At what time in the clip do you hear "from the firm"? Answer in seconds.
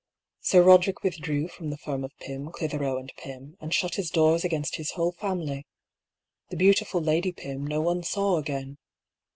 1.47-2.03